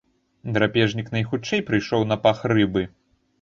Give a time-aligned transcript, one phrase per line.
[0.55, 2.87] Драпежнік найхутчэй прыйшоў на пах рыбы.